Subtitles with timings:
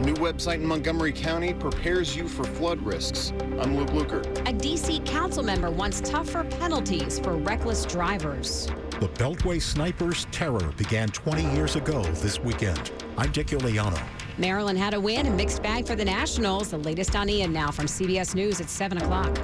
[0.00, 3.34] A new website in Montgomery County prepares you for flood risks.
[3.60, 4.48] I'm Luke Lukert.
[4.48, 5.00] A D.C.
[5.00, 8.66] council member wants tougher penalties for reckless drivers.
[8.98, 12.92] The Beltway Snipers' terror began 20 years ago this weekend.
[13.18, 14.02] I'm Dick Uliano.
[14.38, 16.70] Maryland had a win, a mixed bag for the Nationals.
[16.70, 19.34] The latest on Ian now from CBS News at 7 o'clock.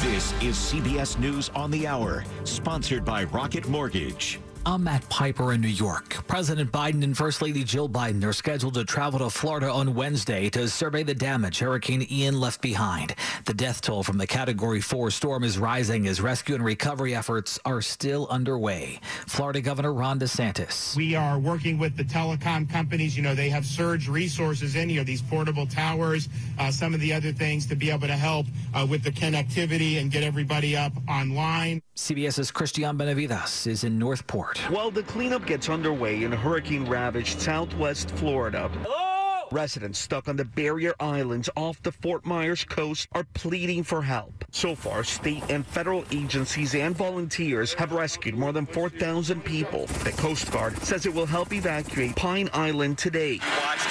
[0.00, 4.38] This is CBS News on the Hour, sponsored by Rocket Mortgage.
[4.66, 6.26] I'm Matt Piper in New York.
[6.26, 10.50] President Biden and First Lady Jill Biden are scheduled to travel to Florida on Wednesday
[10.50, 13.14] to survey the damage Hurricane Ian left behind.
[13.46, 17.58] The death toll from the Category 4 storm is rising as rescue and recovery efforts
[17.64, 19.00] are still underway.
[19.26, 20.94] Florida Governor Ron DeSantis.
[20.94, 23.16] We are working with the telecom companies.
[23.16, 27.14] You know, they have surge resources in here, these portable towers, uh, some of the
[27.14, 30.92] other things to be able to help uh, with the connectivity and get everybody up
[31.08, 31.80] online.
[31.96, 34.49] CBS's Christian Benavides is in Northport.
[34.68, 38.68] While the cleanup gets underway in hurricane ravaged southwest Florida.
[38.82, 39.48] Hello?
[39.52, 44.44] Residents stuck on the barrier islands off the Fort Myers coast are pleading for help.
[44.52, 49.86] So far, state and federal agencies and volunteers have rescued more than 4,000 people.
[50.04, 53.40] The Coast Guard says it will help evacuate Pine Island today.
[53.42, 53.90] We watched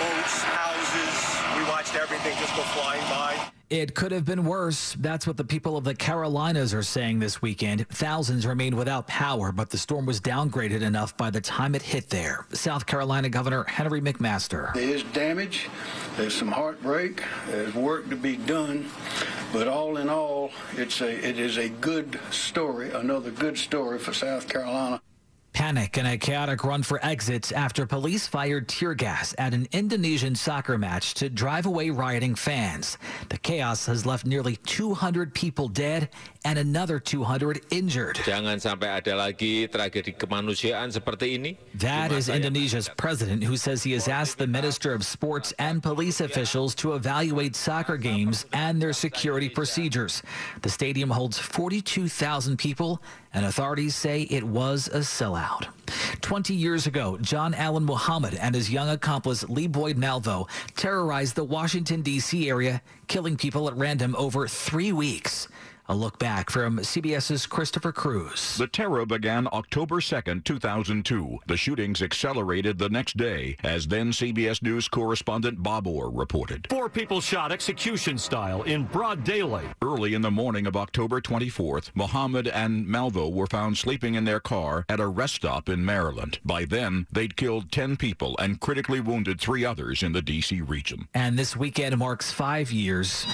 [0.00, 3.55] boats, houses, we watched everything just go flying by.
[3.68, 4.94] It could have been worse.
[4.94, 7.88] That's what the people of the Carolinas are saying this weekend.
[7.88, 12.08] Thousands remained without power, but the storm was downgraded enough by the time it hit
[12.08, 12.46] there.
[12.52, 14.72] South Carolina Governor Henry McMaster.
[14.72, 15.68] There is damage.
[16.16, 17.24] There's some heartbreak.
[17.48, 18.88] There's work to be done.
[19.52, 24.12] But all in all, it's a, it is a good story, another good story for
[24.12, 25.00] South Carolina.
[25.56, 30.34] Panic and a chaotic run for exits after police fired tear gas at an Indonesian
[30.34, 32.98] soccer match to drive away rioting fans.
[33.30, 36.10] The chaos has left nearly 200 people dead
[36.44, 38.16] and another 200 injured.
[38.16, 41.56] Jangan sampai ada lagi tragedi kemanusiaan seperti ini.
[41.80, 46.20] That is Indonesia's president who says he has asked the Minister of Sports and police
[46.20, 50.20] officials to evaluate soccer games and their security procedures.
[50.60, 53.00] The stadium holds 42,000 people
[53.36, 55.66] and authorities say it was a sellout.
[56.22, 61.44] 20 years ago, John Allen Muhammad and his young accomplice Lee Boyd Malvo terrorized the
[61.44, 62.48] Washington, D.C.
[62.48, 65.48] area, killing people at random over three weeks.
[65.88, 68.56] A look back from CBS's Christopher Cruz.
[68.56, 71.38] The terror began October 2nd, 2002.
[71.46, 76.66] The shootings accelerated the next day, as then CBS News correspondent Bob Orr reported.
[76.70, 79.68] Four people shot execution style in broad daylight.
[79.80, 84.40] Early in the morning of October 24th, Muhammad and Malvo were found sleeping in their
[84.40, 86.40] car at a rest stop in Maryland.
[86.44, 90.62] By then, they'd killed 10 people and critically wounded three others in the D.C.
[90.62, 91.06] region.
[91.14, 93.24] And this weekend marks five years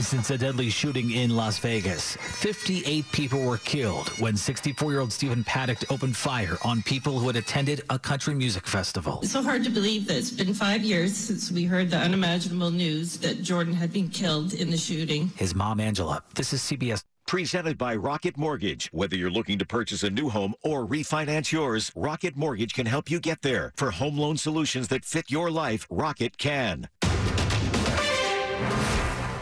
[0.00, 2.16] since a deadly shooting in Las Vegas.
[2.16, 7.82] 58 people were killed when 64-year-old Stephen Paddock opened fire on people who had attended
[7.90, 9.20] a country music festival.
[9.22, 12.70] It's so hard to believe that it's been five years since we heard the unimaginable
[12.70, 15.32] news that Jordan had been killed in the shooting.
[15.36, 16.22] His mom, Angela.
[16.34, 17.04] This is CBS.
[17.26, 18.88] Presented by Rocket Mortgage.
[18.90, 23.10] Whether you're looking to purchase a new home or refinance yours, Rocket Mortgage can help
[23.10, 23.74] you get there.
[23.76, 26.88] For home loan solutions that fit your life, Rocket can.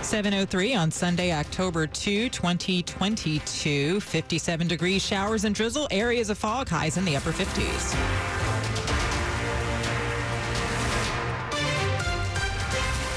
[0.06, 4.00] 703 on Sunday, October 2, 2022.
[4.00, 8.35] 57 degrees, showers and drizzle, areas of fog, highs in the upper 50s.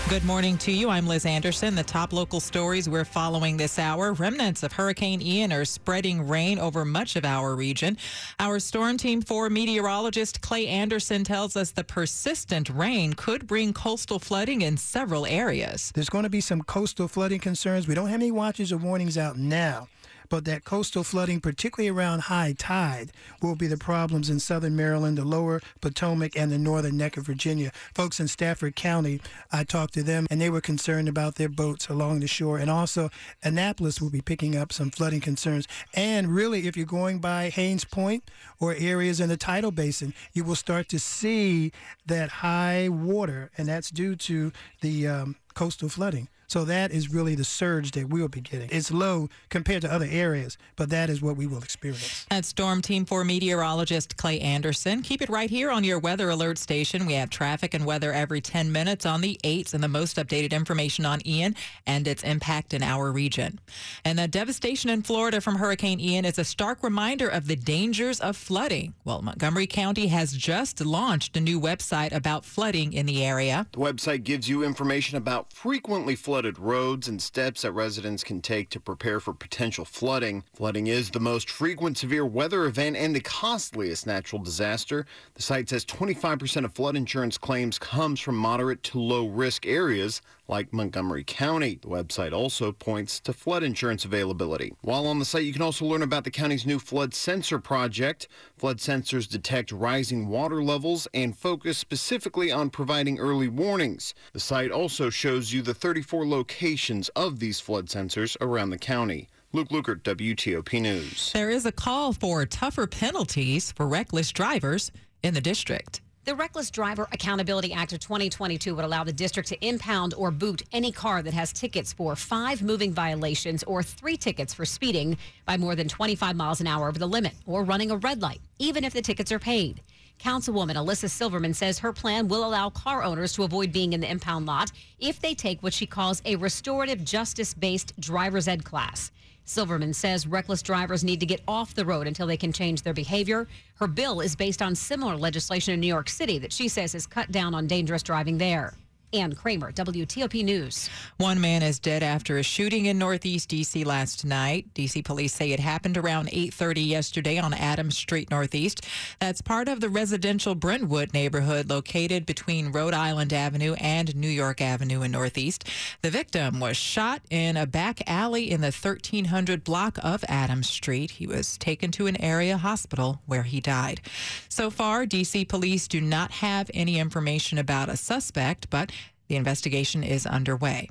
[0.09, 0.89] Good morning to you.
[0.89, 1.75] I'm Liz Anderson.
[1.75, 4.13] The top local stories we're following this hour.
[4.13, 7.95] Remnants of Hurricane Ian are spreading rain over much of our region.
[8.39, 14.17] Our Storm Team 4 meteorologist Clay Anderson tells us the persistent rain could bring coastal
[14.17, 15.91] flooding in several areas.
[15.93, 17.87] There's going to be some coastal flooding concerns.
[17.87, 19.89] We don't have any watches or warnings out now
[20.29, 25.17] but that coastal flooding, particularly around high tide, will be the problems in southern Maryland,
[25.17, 27.71] the lower Potomac, and the northern neck of Virginia.
[27.93, 29.19] Folks in Stafford County,
[29.51, 32.57] I talked to them, and they were concerned about their boats along the shore.
[32.57, 33.09] And also,
[33.43, 35.67] Annapolis will be picking up some flooding concerns.
[35.93, 40.43] And really, if you're going by Hains Point or areas in the tidal basin, you
[40.43, 41.71] will start to see
[42.05, 44.51] that high water, and that's due to
[44.81, 46.27] the um, coastal flooding.
[46.49, 48.69] So that is really the surge that we'll be getting.
[48.71, 52.25] It's low compared to other areas, but that is what we will experience.
[52.31, 55.03] At Storm Team 4 meteorologist Clay Anderson.
[55.03, 57.05] Keep it right here on your weather alert station.
[57.05, 60.49] We have traffic and weather every 10 minutes on the 8s and the most updated
[60.51, 61.55] information on Ian
[61.85, 63.59] and its impact in our region.
[64.03, 68.19] And the devastation in Florida from Hurricane Ian is a stark reminder of the dangers
[68.19, 68.95] of flooding.
[69.05, 73.67] Well, Montgomery County has just launched a new website about flooding in the area.
[73.71, 78.69] The website gives you information about frequently flooded roads and steps that residents can take
[78.69, 80.41] to prepare for potential flooding.
[80.53, 85.05] Flooding is the most frequent severe weather event and the costliest natural disaster.
[85.33, 90.21] The site says 25% of flood insurance claims comes from moderate to low risk areas
[90.49, 91.77] like Montgomery County.
[91.81, 94.73] The website also points to flood insurance availability.
[94.81, 98.27] While on the site, you can also learn about the county's new flood sensor project.
[98.57, 104.15] Flood sensors detect rising water levels and focus specifically on providing early warnings.
[104.33, 109.27] The site also shows you the 34 locations of these flood sensors around the county.
[109.51, 111.33] Luke Lukert, WTOP News.
[111.33, 114.91] There is a call for tougher penalties for reckless drivers
[115.23, 116.01] in the district.
[116.25, 120.61] The Reckless Driver Accountability Act of 2022 would allow the district to impound or boot
[120.71, 125.17] any car that has tickets for five moving violations or three tickets for speeding
[125.47, 128.41] by more than 25 miles an hour over the limit or running a red light,
[128.59, 129.81] even if the tickets are paid.
[130.19, 134.11] Councilwoman Elissa Silverman says her plan will allow car owners to avoid being in the
[134.11, 139.11] impound lot if they take what she calls a restorative justice based driver's ed class.
[139.45, 142.93] Silverman says reckless drivers need to get off the road until they can change their
[142.93, 143.47] behavior.
[143.75, 147.07] Her bill is based on similar legislation in New York City that she says has
[147.07, 148.73] cut down on dangerous driving there.
[149.11, 150.89] Ann Kramer, WTOP News.
[151.17, 153.83] One man is dead after a shooting in Northeast D.C.
[153.83, 154.67] last night.
[154.75, 155.01] D.C.
[155.01, 158.85] police say it happened around 8:30 yesterday on Adams Street Northeast.
[159.19, 164.61] That's part of the residential Brentwood neighborhood located between Rhode Island Avenue and New York
[164.61, 165.63] Avenue in Northeast.
[166.01, 171.11] The victim was shot in a back alley in the 1300 block of Adams Street.
[171.11, 174.01] He was taken to an area hospital where he died.
[174.49, 175.45] So far, D.C.
[175.45, 178.91] police do not have any information about a suspect, but
[179.29, 180.89] the investigation is underway.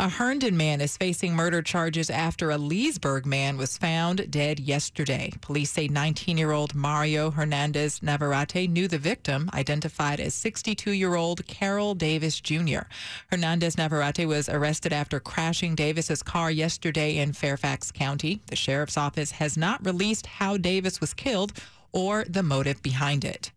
[0.00, 5.32] A Herndon man is facing murder charges after a Leesburg man was found dead yesterday.
[5.40, 11.16] Police say 19 year old Mario Hernandez Navarrete knew the victim, identified as 62 year
[11.16, 12.82] old Carol Davis Jr.
[13.32, 18.40] Hernandez Navarrete was arrested after crashing Davis's car yesterday in Fairfax County.
[18.46, 21.54] The sheriff's office has not released how Davis was killed
[21.90, 23.50] or the motive behind it.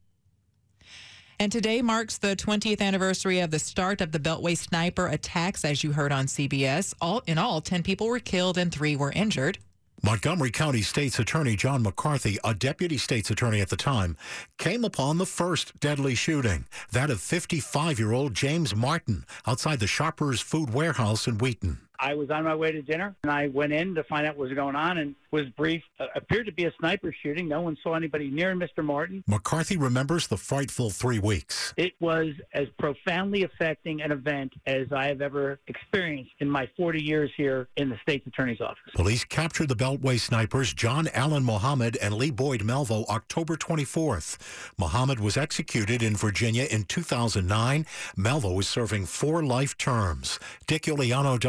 [1.42, 5.84] And today marks the 20th anniversary of the start of the Beltway sniper attacks, as
[5.84, 6.94] you heard on CBS.
[7.02, 9.58] All in all, 10 people were killed and three were injured.
[10.04, 14.18] Montgomery County State's Attorney John McCarthy, a deputy state's attorney at the time,
[14.60, 19.88] came upon the first deadly shooting, that of 55 year old James Martin, outside the
[19.88, 21.80] Shoppers Food Warehouse in Wheaton.
[22.02, 24.50] I was on my way to dinner and I went in to find out what
[24.50, 25.86] was going on and was briefed.
[26.00, 27.48] Uh, appeared to be a sniper shooting.
[27.48, 28.84] No one saw anybody near Mr.
[28.84, 29.24] Martin.
[29.28, 31.74] McCarthy remembers the frightful three weeks.
[31.78, 37.04] It was as profoundly affecting an event as I have ever experienced in my 40
[37.04, 38.80] years here in the state's attorney's office.
[38.96, 44.38] Police captured the Beltway snipers John Allen Muhammad and Lee Boyd Malvo October 24th.
[44.80, 47.86] Muhammad was executed in Virginia in 2009.
[48.18, 50.40] Malvo is serving four life terms.
[50.66, 51.40] Dick Uliano,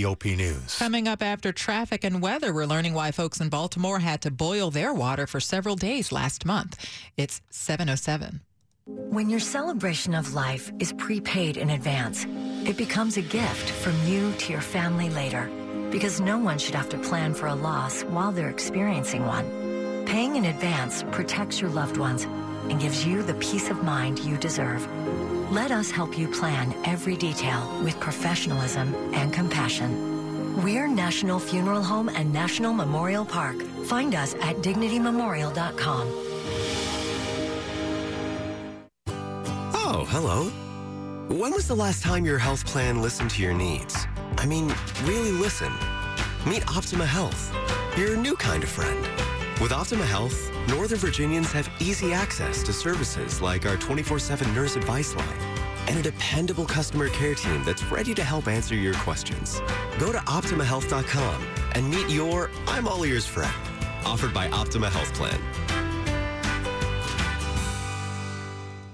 [0.00, 0.78] WTOP News.
[0.78, 4.70] Coming up after traffic and weather, we're learning why folks in Baltimore had to boil
[4.70, 6.78] their water for several days last month.
[7.16, 8.40] It's 707.
[8.86, 12.26] When your celebration of life is prepaid in advance,
[12.64, 15.50] it becomes a gift from you to your family later.
[15.90, 20.04] Because no one should have to plan for a loss while they're experiencing one.
[20.06, 22.26] Paying in advance protects your loved ones
[22.70, 24.88] and gives you the peace of mind you deserve.
[25.52, 30.62] Let us help you plan every detail with professionalism and compassion.
[30.62, 33.60] We're National Funeral Home and National Memorial Park.
[33.84, 36.08] Find us at dignitymemorial.com.
[39.74, 40.50] Oh, hello.
[41.28, 44.06] When was the last time your health plan listened to your needs?
[44.38, 44.72] I mean,
[45.04, 45.72] really listen.
[46.46, 47.54] Meet Optima Health,
[47.96, 49.00] your new kind of friend.
[49.60, 54.76] With Optima Health, Northern Virginians have easy access to services like our 24 7 nurse
[54.76, 55.38] advice line
[55.88, 59.60] and a dependable customer care team that's ready to help answer your questions.
[59.98, 63.52] Go to OptimaHealth.com and meet your I'm all ears friend,
[64.04, 65.40] offered by Optima Health Plan.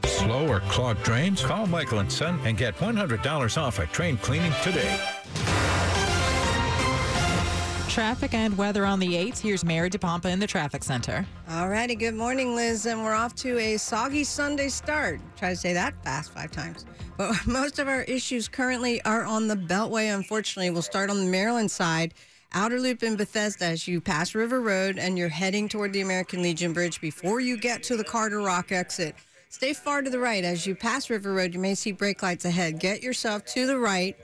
[0.07, 1.45] Slow or clogged drains?
[1.45, 4.99] Call Michael and Son and get $100 off a train cleaning today.
[7.97, 9.39] Traffic and weather on the 8th.
[9.39, 11.25] Here's Mary DePompa in the traffic center.
[11.49, 12.85] All righty, good morning, Liz.
[12.85, 15.19] And we're off to a soggy Sunday start.
[15.35, 16.85] Try to say that fast five times.
[17.17, 20.69] But most of our issues currently are on the Beltway, unfortunately.
[20.69, 22.13] We'll start on the Maryland side.
[22.53, 26.43] Outer Loop in Bethesda as you pass River Road and you're heading toward the American
[26.43, 29.15] Legion Bridge before you get to the Carderock exit.
[29.49, 30.45] Stay far to the right.
[30.45, 32.79] As you pass River Road, you may see brake lights ahead.
[32.79, 34.15] Get yourself to the right.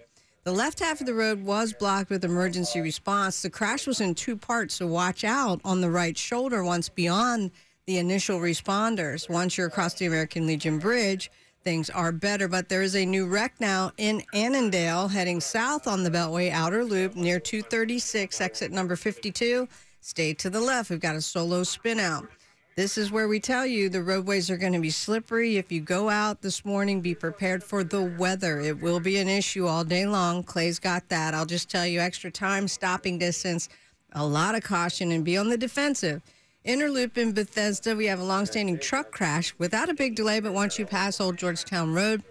[0.45, 3.43] The left half of the road was blocked with emergency response.
[3.43, 7.53] The crash was in two parts, so watch out on the right shoulder once beyond
[7.87, 9.31] the initial responders.
[9.31, 11.31] Once you're across the American Legion Bridge,
[11.63, 12.49] things are better.
[12.49, 16.85] But there is a new wreck now in Annandale heading south on the Beltway outer
[16.85, 19.69] loop near 236, exit number 52.
[20.01, 20.91] Stay to the left.
[20.91, 22.27] We've got a solo spin out.
[22.75, 25.59] This is where we tell you the roadways are going to be slippery.
[25.59, 28.61] If you go out this morning, be prepared for the weather.
[28.61, 30.43] It will be an issue all day long.
[30.43, 31.35] Clay's got that.
[31.35, 33.69] I'll just tell you extra time, stopping distance,
[34.12, 36.23] a lot of caution, and be on the defensive.
[36.64, 40.79] Interloop in Bethesda, we have a long-standing truck crash without a big delay, but once
[40.79, 42.23] you pass Old Georgetown Road,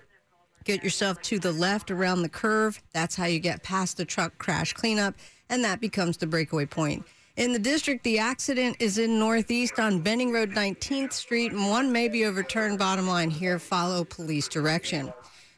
[0.63, 2.81] get yourself to the left around the curve.
[2.93, 5.13] That's how you get past the truck crash cleanup,
[5.49, 7.05] and that becomes the breakaway point.
[7.37, 11.89] In the district, the accident is in Northeast on Benning Road, 19th Street, and one
[11.89, 12.77] may be overturned.
[12.77, 15.13] Bottom line here, follow police direction.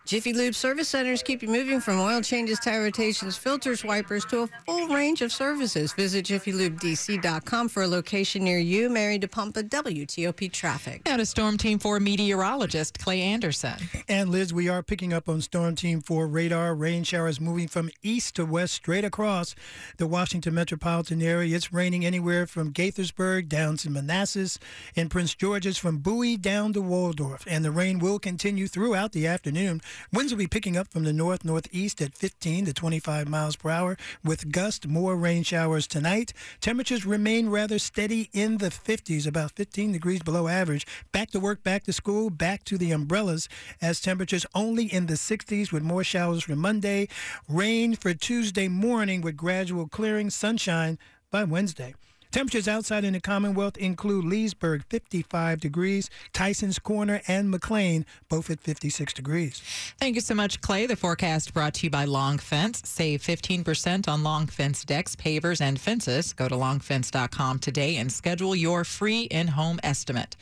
[0.05, 4.41] Jiffy Lube service centers keep you moving from oil changes, tire rotations, filters, wipers to
[4.41, 5.93] a full range of services.
[5.93, 8.89] Visit jiffylubedc.com for a location near you.
[8.89, 11.03] Mary DePompa, WTOP Traffic.
[11.05, 13.75] Now to Storm Team 4 meteorologist Clay Anderson.
[14.09, 16.75] And Liz, we are picking up on Storm Team 4 radar.
[16.75, 19.55] Rain showers moving from east to west straight across
[19.97, 21.55] the Washington metropolitan area.
[21.55, 24.59] It's raining anywhere from Gaithersburg down to Manassas
[24.97, 27.45] and Prince George's from Bowie down to Waldorf.
[27.47, 29.81] And the rain will continue throughout the afternoon.
[30.11, 33.69] Winds will be picking up from the north northeast at 15 to 25 miles per
[33.69, 36.33] hour with gust more rain showers tonight.
[36.61, 40.85] Temperatures remain rather steady in the 50s, about 15 degrees below average.
[41.11, 43.49] Back to work, back to school, back to the umbrellas
[43.81, 47.07] as temperatures only in the 60s with more showers for Monday.
[47.47, 50.97] Rain for Tuesday morning with gradual clearing, sunshine
[51.31, 51.95] by Wednesday.
[52.33, 58.59] Temperatures outside in the Commonwealth include Leesburg, 55 degrees, Tyson's Corner, and McLean, both at
[58.59, 59.61] 56 degrees.
[59.99, 60.87] Thank you so much, Clay.
[60.87, 62.81] The forecast brought to you by Long Fence.
[62.85, 66.33] Save 15% on Long Fence decks, pavers, and fences.
[66.33, 70.35] Go to longfence.com today and schedule your free in home estimate.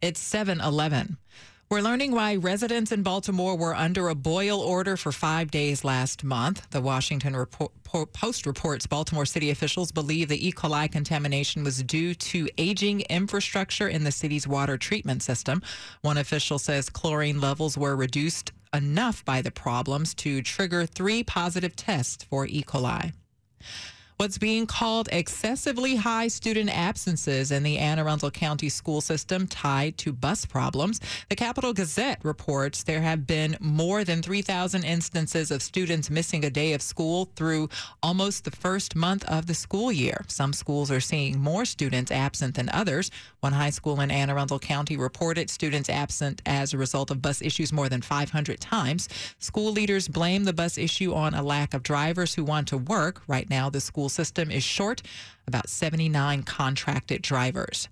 [0.00, 1.16] It's 7 11.
[1.72, 6.22] We're learning why residents in Baltimore were under a boil order for five days last
[6.22, 6.68] month.
[6.68, 7.72] The Washington report,
[8.12, 10.52] Post reports Baltimore city officials believe the E.
[10.52, 15.62] coli contamination was due to aging infrastructure in the city's water treatment system.
[16.02, 21.74] One official says chlorine levels were reduced enough by the problems to trigger three positive
[21.74, 22.62] tests for E.
[22.62, 23.14] coli
[24.22, 29.98] what's being called excessively high student absences in the Anne Arundel County school system tied
[29.98, 31.00] to bus problems.
[31.28, 36.50] The Capital Gazette reports there have been more than 3,000 instances of students missing a
[36.50, 37.68] day of school through
[38.00, 40.24] almost the first month of the school year.
[40.28, 43.10] Some schools are seeing more students absent than others.
[43.40, 47.42] One high school in Anne Arundel County reported students absent as a result of bus
[47.42, 49.08] issues more than 500 times.
[49.40, 53.20] School leaders blame the bus issue on a lack of drivers who want to work.
[53.26, 55.02] Right now, the school system is short
[55.46, 57.88] about 79 contracted drivers.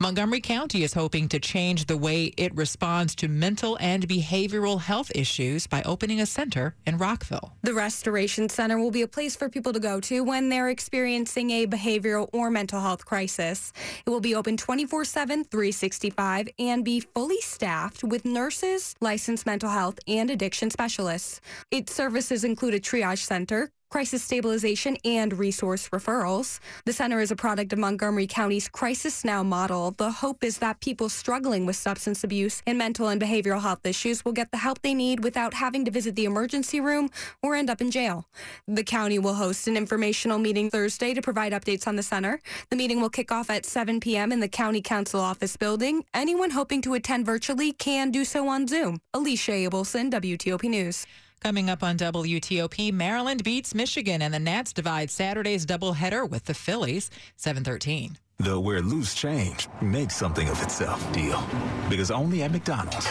[0.00, 5.10] Montgomery County is hoping to change the way it responds to mental and behavioral health
[5.14, 7.52] issues by opening a center in Rockville.
[7.62, 11.50] The Restoration Center will be a place for people to go to when they're experiencing
[11.50, 13.72] a behavioral or mental health crisis.
[14.06, 19.70] It will be open 24 7, 365, and be fully staffed with nurses, licensed mental
[19.70, 21.40] health, and addiction specialists.
[21.70, 26.60] Its services include a triage center, crisis stabilization, and resource referrals.
[26.84, 29.92] The center is a product of Montgomery County's Crisis Now model.
[29.92, 34.24] The hope is that people struggling with substance abuse and mental and behavioral health issues
[34.24, 37.08] will get the help they need without having to visit the emergency room
[37.42, 38.26] or end up in jail.
[38.66, 42.40] The county will host an informational meeting Thursday to provide updates on the center.
[42.70, 44.32] The meeting will kick off at 7 p.m.
[44.32, 46.04] in the County Council office building.
[46.12, 49.00] Anyone hoping to attend virtually can do so on Zoom.
[49.14, 51.06] Alicia Abelson, WTOP News.
[51.40, 56.54] Coming up on WTOP, Maryland beats Michigan and the Nats divide Saturday's doubleheader with the
[56.54, 58.18] Phillies, 713.
[58.38, 61.42] The where loose change makes something of itself deal.
[61.88, 63.10] Because only at McDonald's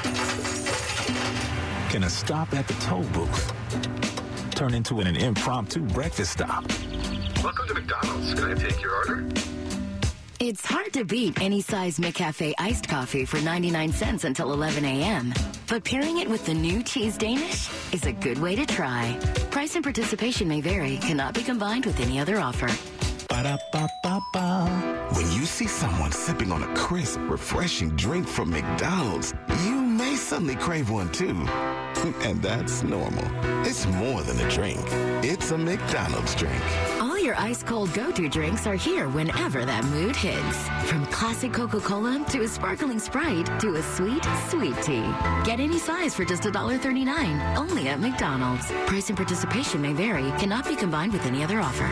[1.90, 3.54] can a stop at the toll booth
[4.52, 6.66] turn into an impromptu breakfast stop.
[7.44, 8.34] Welcome to McDonald's.
[8.34, 9.26] Can I take your order?
[10.40, 15.34] It's hard to beat any size McCafe iced coffee for 99 cents until 11 a.m.
[15.68, 19.18] But pairing it with the new cheese Danish is a good way to try.
[19.50, 22.70] Price and participation may vary, cannot be combined with any other offer.
[23.30, 25.10] Ba-da-ba-ba-ba.
[25.14, 30.56] When you see someone sipping on a crisp, refreshing drink from McDonald's, you may suddenly
[30.56, 31.48] crave one too.
[32.22, 33.26] And that's normal.
[33.66, 34.80] It's more than a drink.
[35.26, 36.62] It's a McDonald's drink.
[37.28, 40.70] All your ice cold go to drinks are here whenever that mood hits.
[40.90, 45.04] From classic Coca Cola to a sparkling Sprite to a sweet, sweet tea.
[45.44, 48.68] Get any size for just $1.39 only at McDonald's.
[48.86, 51.84] Price and participation may vary, cannot be combined with any other offer.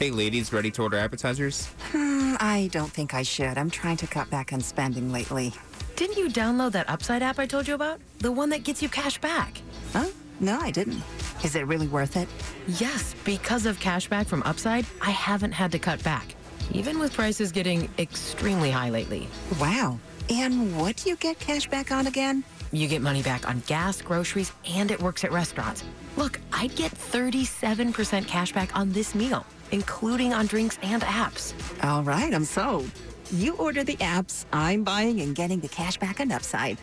[0.00, 1.68] Hey, ladies, ready to order appetizers?
[1.92, 3.56] Hmm, I don't think I should.
[3.56, 5.52] I'm trying to cut back on spending lately.
[5.94, 8.00] Didn't you download that Upside app I told you about?
[8.18, 9.62] The one that gets you cash back.
[9.92, 10.08] Huh?
[10.40, 11.04] No, I didn't.
[11.44, 12.28] Is it really worth it?
[12.66, 16.34] Yes, because of cashback from Upside, I haven't had to cut back,
[16.72, 19.26] even with prices getting extremely high lately.
[19.58, 19.98] Wow.
[20.28, 22.44] And what do you get cashback on again?
[22.72, 25.82] You get money back on gas, groceries, and it works at restaurants.
[26.16, 27.92] Look, I'd get 37%
[28.24, 31.54] cashback on this meal, including on drinks and apps.
[31.82, 32.90] All right, I'm sold.
[33.32, 36.78] You order the apps, I'm buying and getting the cashback on Upside.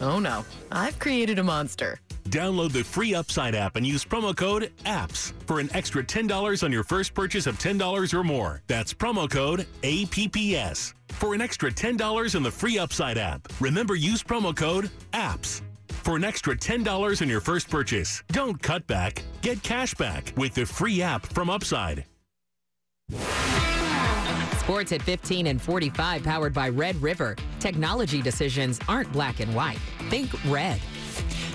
[0.00, 2.00] Oh no, I've created a monster.
[2.28, 6.72] Download the free Upside app and use promo code APPS for an extra $10 on
[6.72, 8.62] your first purchase of $10 or more.
[8.66, 13.48] That's promo code APPS for an extra $10 on the free Upside app.
[13.60, 15.62] Remember, use promo code APPS
[16.02, 18.22] for an extra $10 on your first purchase.
[18.28, 22.04] Don't cut back, get cash back with the free app from Upside.
[24.60, 27.36] Sports at 15 and 45, powered by Red River.
[27.58, 29.78] Technology decisions aren't black and white.
[30.10, 30.80] Think red.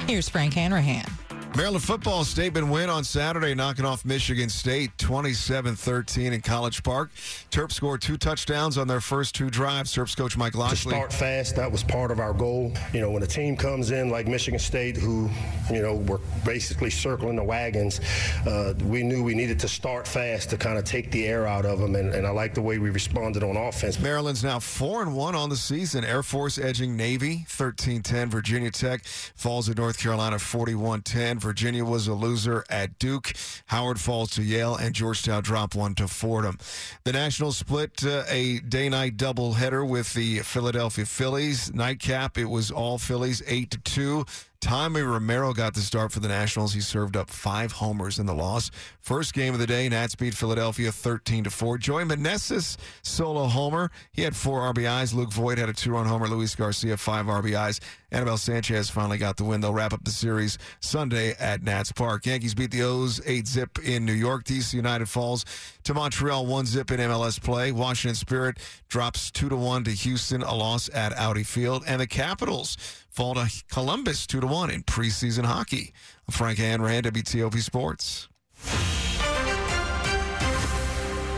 [0.07, 1.24] Here's Frank Hanrahan.
[1.55, 7.11] Maryland football statement win on Saturday, knocking off Michigan State 27 13 in College Park.
[7.49, 9.95] Terps scored two touchdowns on their first two drives.
[9.95, 12.73] Terps coach Mike To start fast, that was part of our goal.
[12.91, 15.29] You know, when a team comes in like Michigan State, who,
[15.71, 18.01] you know, were basically circling the wagons,
[18.45, 21.65] uh, we knew we needed to start fast to kind of take the air out
[21.65, 21.95] of them.
[21.95, 23.97] And, and I like the way we responded on offense.
[23.97, 26.03] Maryland's now 4 and 1 on the season.
[26.03, 28.29] Air Force edging Navy 13 10.
[28.29, 31.44] Virginia Tech falls to North Carolina 41 10.
[31.45, 33.31] Virginia was a loser at Duke.
[33.67, 36.57] Howard falls to Yale, and Georgetown dropped one to Fordham.
[37.03, 41.71] The Nationals split uh, a day night doubleheader with the Philadelphia Phillies.
[41.71, 44.25] Nightcap, it was all Phillies 8 to 2.
[44.65, 46.73] Tommy Romero got the start for the Nationals.
[46.73, 48.71] He served up five homers in the loss.
[48.99, 51.77] First game of the day, Nats beat Philadelphia 13 to 4.
[51.77, 53.91] Joey Meneses solo homer.
[54.11, 55.13] He had four RBIs.
[55.13, 56.27] Luke Voit had a two-run homer.
[56.27, 57.79] Luis Garcia five RBIs.
[58.11, 59.61] Anibal Sanchez finally got the win.
[59.61, 62.25] They'll wrap up the series Sunday at Nats Park.
[62.25, 64.45] Yankees beat the O's 8 zip in New York.
[64.45, 65.45] DC United falls
[65.83, 67.71] to Montreal 1 zip in MLS play.
[67.71, 71.83] Washington Spirit drops 2 to 1 to Houston, a loss at Audi Field.
[71.85, 72.77] And the Capitals
[73.15, 75.93] fall to Columbus 2 to 1 in preseason hockey.
[76.29, 78.27] Frank Hanrahan, WTOP Sports.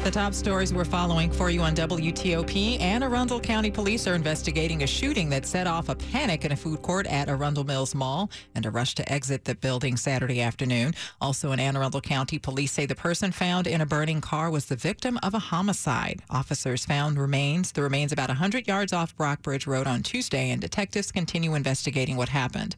[0.07, 2.79] The top stories we're following for you on WTOP.
[2.79, 6.55] Anne Arundel County Police are investigating a shooting that set off a panic in a
[6.55, 10.93] food court at Arundel Mills Mall and a rush to exit the building Saturday afternoon.
[11.19, 14.67] Also in Anne Arundel County, police say the person found in a burning car was
[14.67, 16.21] the victim of a homicide.
[16.29, 21.11] Officers found remains, the remains about 100 yards off Brockbridge Road on Tuesday, and detectives
[21.11, 22.77] continue investigating what happened.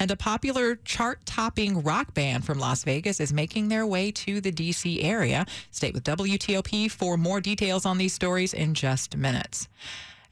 [0.00, 4.50] And a popular chart-topping rock band from Las Vegas is making their way to the
[4.50, 5.00] D.C.
[5.02, 5.46] area.
[5.70, 9.68] Stay with WTOP for more details on these stories in just minutes.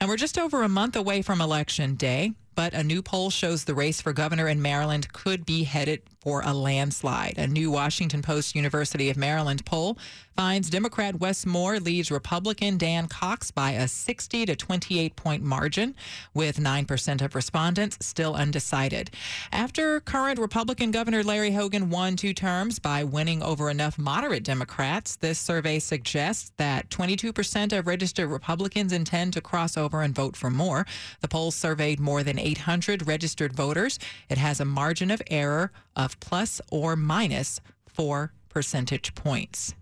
[0.00, 3.64] And we're just over a month away from Election Day, but a new poll shows
[3.64, 7.36] the race for governor in Maryland could be headed for a landslide.
[7.36, 9.98] A new Washington Post University of Maryland poll
[10.36, 15.94] finds Democrat Wes Moore leads Republican Dan Cox by a 60 to 28 point margin,
[16.32, 19.10] with 9% of respondents still undecided.
[19.50, 25.16] After current Republican Governor Larry Hogan won two terms by winning over enough moderate Democrats,
[25.16, 30.50] this survey suggests that 22% of registered Republicans intend to cross over and vote for
[30.50, 30.86] Moore.
[31.20, 33.98] The poll surveyed more than 800 registered voters.
[34.28, 39.74] It has a margin of error of plus or minus four percentage points.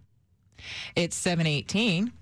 [0.94, 2.12] It's 718.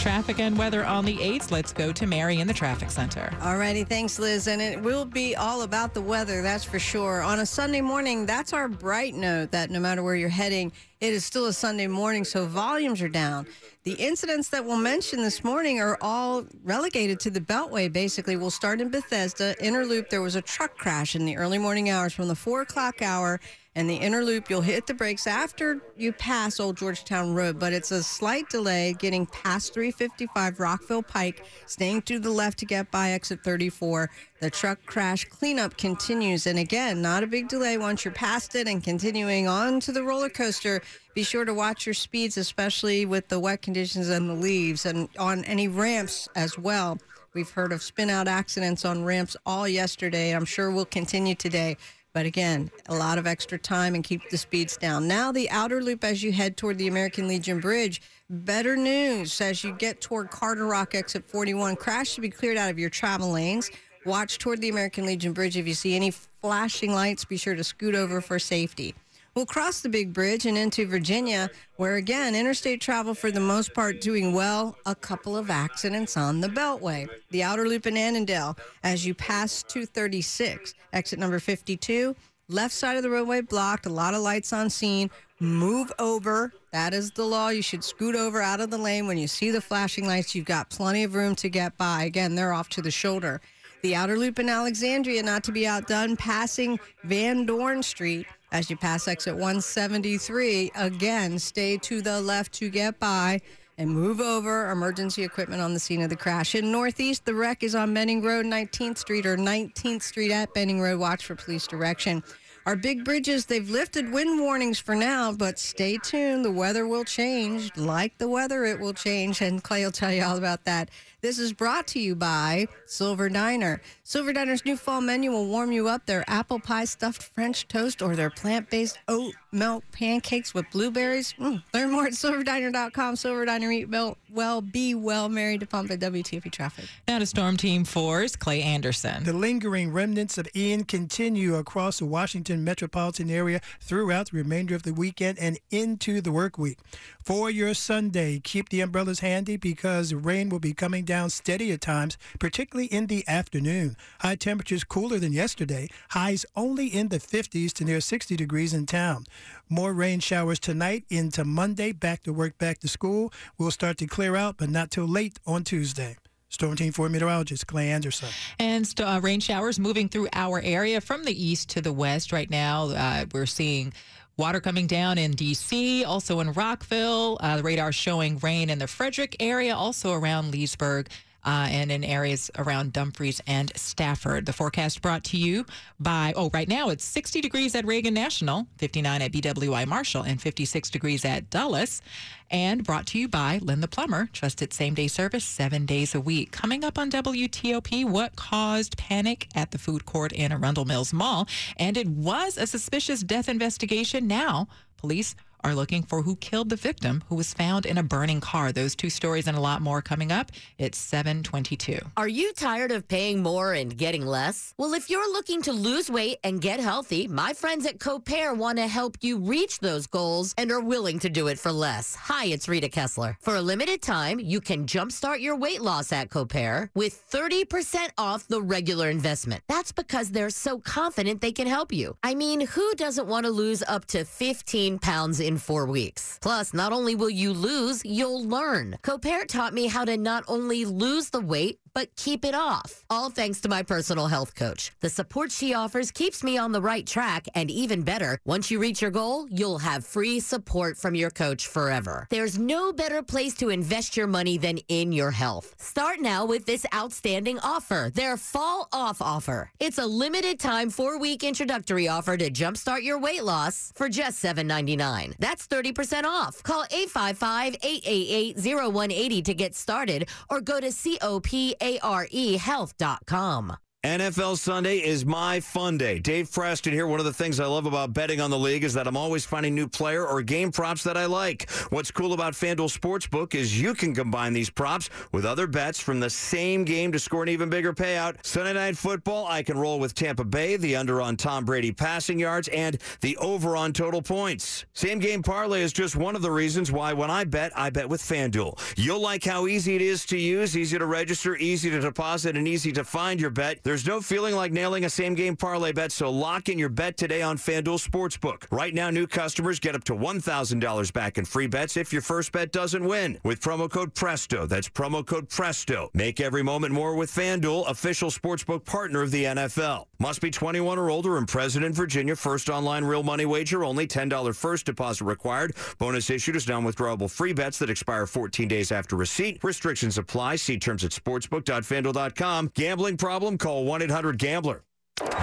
[0.00, 1.50] Traffic and weather on the 8th.
[1.50, 3.30] Let's go to Mary in the traffic center.
[3.40, 4.48] Alrighty, thanks, Liz.
[4.48, 7.20] And it will be all about the weather, that's for sure.
[7.20, 11.12] On a Sunday morning, that's our bright note that no matter where you're heading, it
[11.12, 13.46] is still a Sunday morning, so volumes are down.
[13.84, 18.36] The incidents that we'll mention this morning are all relegated to the Beltway, basically.
[18.36, 19.54] We'll start in Bethesda.
[19.60, 23.02] Interloop, there was a truck crash in the early morning hours from the 4 o'clock
[23.02, 23.38] hour
[23.76, 27.72] And the inner loop, you'll hit the brakes after you pass Old Georgetown Road, but
[27.72, 32.90] it's a slight delay getting past 355 Rockville Pike, staying to the left to get
[32.90, 34.10] by exit 34.
[34.40, 36.48] The truck crash cleanup continues.
[36.48, 40.02] And again, not a big delay once you're past it and continuing on to the
[40.02, 40.82] roller coaster.
[41.14, 45.08] Be sure to watch your speeds, especially with the wet conditions and the leaves, and
[45.16, 46.98] on any ramps as well.
[47.34, 50.34] We've heard of spin out accidents on ramps all yesterday.
[50.34, 51.76] I'm sure we'll continue today.
[52.12, 55.06] But again, a lot of extra time and keep the speeds down.
[55.06, 58.02] Now, the outer loop as you head toward the American Legion Bridge.
[58.28, 61.76] Better news as you get toward Carderock exit 41.
[61.76, 63.70] Crash should be cleared out of your travel lanes.
[64.04, 65.56] Watch toward the American Legion Bridge.
[65.56, 68.94] If you see any flashing lights, be sure to scoot over for safety.
[69.34, 73.72] We'll cross the big bridge and into Virginia, where again, interstate travel for the most
[73.74, 74.76] part doing well.
[74.86, 77.08] A couple of accidents on the Beltway.
[77.30, 82.16] The outer loop in Annandale, as you pass 236, exit number 52,
[82.48, 85.08] left side of the roadway blocked, a lot of lights on scene.
[85.38, 86.52] Move over.
[86.72, 87.48] That is the law.
[87.50, 90.34] You should scoot over out of the lane when you see the flashing lights.
[90.34, 92.02] You've got plenty of room to get by.
[92.02, 93.40] Again, they're off to the shoulder.
[93.82, 98.76] The outer loop in Alexandria, not to be outdone, passing Van Dorn Street as you
[98.76, 100.72] pass exit 173.
[100.74, 103.40] Again, stay to the left to get by
[103.78, 104.70] and move over.
[104.70, 106.54] Emergency equipment on the scene of the crash.
[106.54, 110.80] In Northeast, the wreck is on Benning Road, 19th Street, or 19th Street at Benning
[110.80, 111.00] Road.
[111.00, 112.22] Watch for police direction.
[112.66, 116.44] Our big bridges, they've lifted wind warnings for now, but stay tuned.
[116.44, 117.74] The weather will change.
[117.74, 119.40] Like the weather, it will change.
[119.40, 120.90] And Clay will tell you all about that.
[121.22, 123.82] This is brought to you by Silver Diner.
[124.04, 126.06] Silver Diner's new fall menu will warm you up.
[126.06, 131.34] Their apple pie stuffed French toast or their plant based oat milk pancakes with blueberries.
[131.38, 131.62] Mm.
[131.74, 133.16] Learn more at silverdiner.com.
[133.16, 136.86] Silver Diner, eat well, well, be well, Mary DePompa WTOP traffic.
[137.08, 139.24] Now to Storm Team 4's Clay Anderson.
[139.24, 144.82] The lingering remnants of Ian continue across the Washington metropolitan area throughout the remainder of
[144.82, 146.78] the weekend and into the work week.
[147.24, 151.80] For your Sunday, keep the umbrellas handy because rain will be coming down steady at
[151.80, 153.96] times, particularly in the afternoon.
[154.20, 158.86] High temperatures cooler than yesterday, highs only in the 50s to near 60 degrees in
[158.86, 159.26] town.
[159.68, 163.32] More rain showers tonight into Monday, back to work, back to school.
[163.58, 166.16] We'll start to clear out, but not till late on Tuesday.
[166.48, 168.28] Storm Team 4 meteorologist Clay Anderson.
[168.58, 172.32] And st- uh, rain showers moving through our area from the east to the west.
[172.32, 173.92] Right now, uh, we're seeing
[174.40, 177.36] Water coming down in D.C., also in Rockville.
[177.40, 181.10] Uh, the radar showing rain in the Frederick area, also around Leesburg.
[181.44, 184.46] Uh, and in areas around Dumfries and Stafford.
[184.46, 185.64] The forecast brought to you
[185.98, 190.40] by, oh, right now it's 60 degrees at Reagan National, 59 at BWI Marshall, and
[190.40, 192.02] 56 degrees at Dulles.
[192.50, 196.20] And brought to you by Lynn the Plumber, trusted same day service seven days a
[196.20, 196.50] week.
[196.50, 201.46] Coming up on WTOP, what caused panic at the food court in Arundel Mills Mall?
[201.76, 204.26] And it was a suspicious death investigation.
[204.26, 208.40] Now, police are looking for who killed the victim who was found in a burning
[208.40, 208.72] car.
[208.72, 210.50] Those two stories and a lot more coming up.
[210.78, 211.98] It's 722.
[212.16, 214.74] Are you tired of paying more and getting less?
[214.78, 218.78] Well, if you're looking to lose weight and get healthy, my friends at Copair want
[218.78, 222.14] to help you reach those goals and are willing to do it for less.
[222.14, 223.36] Hi, it's Rita Kessler.
[223.40, 228.46] For a limited time, you can jumpstart your weight loss at Copair with 30% off
[228.48, 229.62] the regular investment.
[229.68, 232.16] That's because they're so confident they can help you.
[232.22, 236.38] I mean, who doesn't want to lose up to 15 pounds in in four weeks.
[236.40, 238.96] Plus, not only will you lose, you'll learn.
[239.02, 243.04] Copair taught me how to not only lose the weight, but keep it off.
[243.10, 244.92] All thanks to my personal health coach.
[245.00, 248.78] The support she offers keeps me on the right track, and even better, once you
[248.78, 252.26] reach your goal, you'll have free support from your coach forever.
[252.30, 255.74] There's no better place to invest your money than in your health.
[255.78, 259.70] Start now with this outstanding offer, their fall off offer.
[259.80, 264.42] It's a limited time four week introductory offer to jumpstart your weight loss for just
[264.42, 265.34] $7.99.
[265.38, 266.62] That's 30% off.
[266.62, 271.48] Call 855 888 0180 to get started or go to COP
[271.80, 273.76] arehealth.com.
[274.04, 276.18] NFL Sunday is my fun day.
[276.18, 277.06] Dave Preston here.
[277.06, 279.44] One of the things I love about betting on the league is that I'm always
[279.44, 281.70] finding new player or game props that I like.
[281.90, 286.18] What's cool about FanDuel Sportsbook is you can combine these props with other bets from
[286.18, 288.42] the same game to score an even bigger payout.
[288.42, 292.38] Sunday night football, I can roll with Tampa Bay, the under on Tom Brady passing
[292.38, 294.86] yards, and the over on total points.
[294.94, 298.08] Same game parlay is just one of the reasons why when I bet, I bet
[298.08, 298.78] with FanDuel.
[298.96, 302.66] You'll like how easy it is to use, easy to register, easy to deposit, and
[302.66, 303.82] easy to find your bet.
[303.90, 307.16] There's no feeling like nailing a same game parlay bet, so lock in your bet
[307.16, 308.62] today on FanDuel Sportsbook.
[308.70, 312.52] Right now, new customers get up to $1,000 back in free bets if your first
[312.52, 313.40] bet doesn't win.
[313.42, 316.10] With promo code PRESTO, that's promo code PRESTO.
[316.14, 320.04] Make every moment more with FanDuel, official sportsbook partner of the NFL.
[320.20, 322.36] Must be 21 or older and present in Virginia.
[322.36, 324.06] First online real money wager only.
[324.06, 325.74] $10 first deposit required.
[325.98, 329.64] Bonus issued is non-withdrawable free bets that expire 14 days after receipt.
[329.64, 330.56] Restrictions apply.
[330.56, 332.70] See terms at sportsbook.fanduel.com.
[332.74, 333.58] Gambling problem?
[333.58, 334.82] Call 1-800-GAMBLER.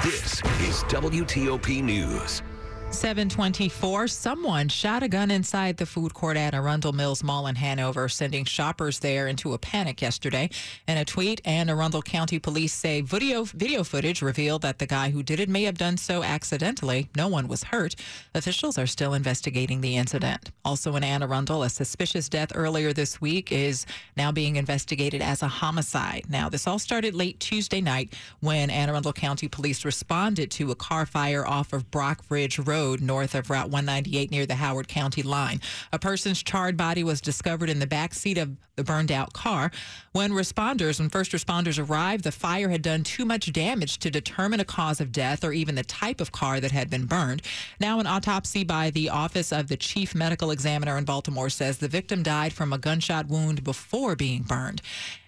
[0.03, 2.41] This is WTOP News.
[2.89, 4.07] 724.
[4.07, 8.45] Someone shot a gun inside the food court at Arundel Mills Mall in Hanover, sending
[8.45, 10.49] shoppers there into a panic yesterday.
[10.87, 15.09] In a tweet, Anne Arundel County Police say video video footage revealed that the guy
[15.09, 17.09] who did it may have done so accidentally.
[17.15, 17.95] No one was hurt.
[18.33, 20.51] Officials are still investigating the incident.
[20.63, 25.43] Also in Anne Arundel, a suspicious death earlier this week is now being investigated as
[25.43, 26.23] a homicide.
[26.29, 30.75] Now, this all started late Tuesday night when Anne Arundel County Police responded to a
[30.75, 35.23] car fire off of Brockbridge Road Road north of Route 198 near the Howard County
[35.23, 35.59] line.
[35.91, 39.71] A person's charred body was discovered in the back seat of the burned out car.
[40.11, 44.59] When responders, when first responders arrived, the fire had done too much damage to determine
[44.59, 47.41] a cause of death or even the type of car that had been burned.
[47.79, 51.87] Now, an autopsy by the Office of the Chief Medical Examiner in Baltimore says the
[51.87, 54.83] victim died from a gunshot wound before being burned.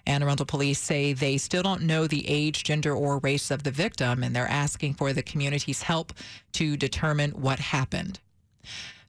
[0.06, 3.70] Anne Arundel police say they still don't know the age, gender, or race of the
[3.70, 6.12] victim, and they're asking for the community's help
[6.52, 8.20] to determine what happened.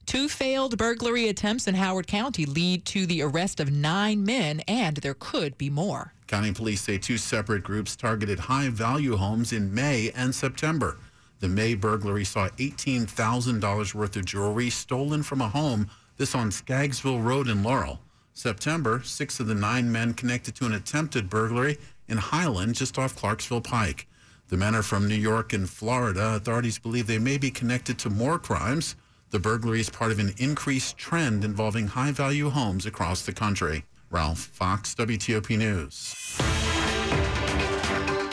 [0.04, 4.96] Two failed burglary attempts in Howard County lead to the arrest of nine men, and
[4.98, 6.12] there could be more.
[6.26, 10.98] County police say two separate groups targeted high value homes in May and September.
[11.40, 17.22] The May burglary saw $18,000 worth of jewelry stolen from a home, this on Scaggsville
[17.22, 18.00] Road in Laurel.
[18.34, 23.16] September, six of the nine men connected to an attempted burglary in Highland, just off
[23.16, 24.06] Clarksville Pike.
[24.48, 26.34] The men are from New York and Florida.
[26.34, 28.96] Authorities believe they may be connected to more crimes.
[29.30, 33.84] The burglary is part of an increased trend involving high value homes across the country.
[34.10, 36.71] Ralph Fox, WTOP News.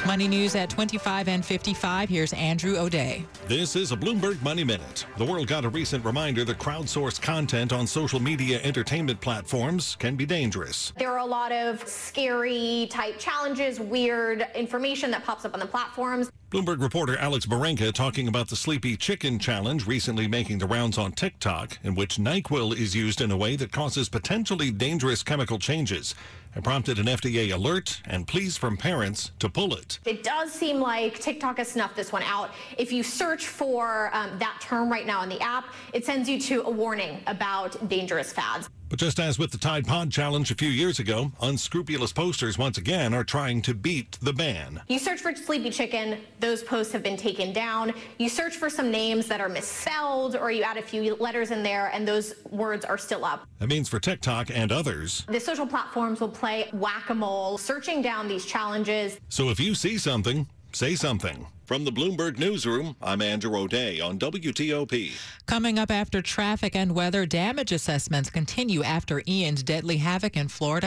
[0.09, 2.09] Money news at 25 and 55.
[2.09, 3.27] Here's Andrew O'Day.
[3.47, 5.05] This is a Bloomberg Money Minute.
[5.19, 10.15] The world got a recent reminder that crowdsourced content on social media entertainment platforms can
[10.15, 10.93] be dangerous.
[10.97, 15.67] There are a lot of scary type challenges, weird information that pops up on the
[15.67, 16.31] platforms.
[16.49, 21.11] Bloomberg reporter Alex Barinka talking about the Sleepy Chicken Challenge recently making the rounds on
[21.11, 26.15] TikTok, in which NyQuil is used in a way that causes potentially dangerous chemical changes.
[26.55, 29.99] It prompted an FDA alert and pleas from parents to pull it.
[30.05, 32.49] It does seem like TikTok has snuffed this one out.
[32.79, 36.39] If you search for um, that term right now in the app, it sends you
[36.41, 38.67] to a warning about dangerous fads.
[38.89, 42.79] But just as with the Tide Pod Challenge a few years ago, unscrupulous posters once
[42.79, 44.81] again are trying to beat the ban.
[44.87, 47.93] You search for Sleepy Chicken, those posts have been taken down.
[48.17, 51.61] You search for some names that are misspelled, or you add a few letters in
[51.61, 53.45] there, and those words are still up.
[53.59, 55.23] That means for TikTok and others.
[55.27, 59.19] The social platforms will play whack a mole, searching down these challenges.
[59.29, 61.45] So if you see something, say something.
[61.69, 65.11] From the Bloomberg Newsroom, I'm Andrew O'Day on WTOP.
[65.45, 70.77] Coming up after traffic and weather, damage assessments continue after Ian's deadly havoc in Florida.